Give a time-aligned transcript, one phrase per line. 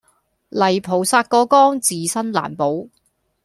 [0.49, 2.87] 泥菩薩過江自身難保